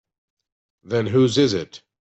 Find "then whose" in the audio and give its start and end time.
0.83-1.37